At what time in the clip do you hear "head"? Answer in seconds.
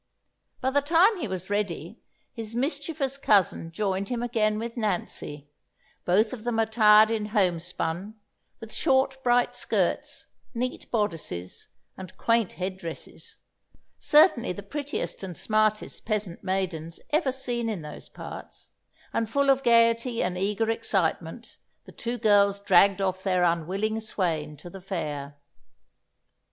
12.53-12.77